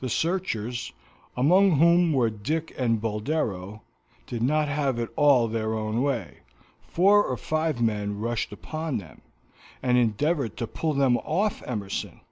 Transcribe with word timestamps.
The 0.00 0.08
searchers, 0.08 0.92
among 1.36 1.78
whom 1.78 2.12
were 2.12 2.30
Dick 2.30 2.74
and 2.76 3.00
Boldero, 3.00 3.82
did 4.26 4.42
not 4.42 4.66
have 4.66 4.98
it 4.98 5.10
all 5.14 5.46
their 5.46 5.72
own 5.72 6.02
way; 6.02 6.38
four 6.88 7.22
or 7.24 7.36
five 7.36 7.80
men 7.80 8.18
rushed 8.18 8.50
upon 8.50 8.98
them, 8.98 9.20
and 9.80 9.96
endeavored 9.96 10.56
to 10.56 10.66
pull 10.66 10.94
them 10.94 11.16
off 11.18 11.62
Emerson. 11.64 12.22